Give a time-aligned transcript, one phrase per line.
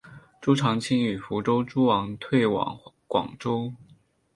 [0.41, 2.75] 朱常清与福州诸王退往
[3.07, 3.71] 广州。